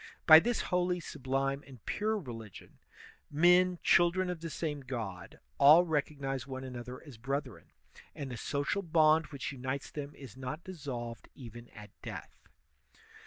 By 0.25 0.39
this 0.39 0.61
holy, 0.73 0.99
sublime, 0.99 1.63
and 1.67 1.85
pure 1.85 2.17
religion, 2.17 2.79
men, 3.29 3.77
children 3.83 4.31
of 4.31 4.39
the 4.41 4.49
same 4.49 4.79
God, 4.81 5.39
all 5.59 5.85
recognize 5.85 6.47
one 6.47 6.63
another 6.63 7.03
as 7.03 7.17
brethren, 7.19 7.67
and 8.15 8.31
the 8.31 8.37
social 8.37 8.81
bond 8.81 9.27
which 9.27 9.51
unites 9.51 9.91
them 9.91 10.15
is 10.15 10.35
not 10.35 10.63
dissolved 10.63 11.29
even 11.35 11.69
at 11.69 11.91
death. 12.01 12.47